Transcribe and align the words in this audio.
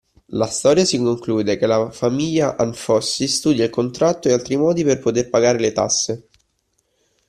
La 0.33 0.47
storia 0.47 0.83
si 0.83 0.97
conclude 0.97 1.57
che 1.59 1.67
la 1.67 1.91
famiglia 1.91 2.57
Anfossi 2.57 3.27
studia 3.27 3.65
il 3.65 3.69
contratto 3.69 4.27
e 4.27 4.31
altri 4.33 4.57
modi 4.57 4.83
per 4.83 4.97
poter 4.97 5.29
pagare 5.29 5.59
le 5.59 5.71
tasse 5.73 6.27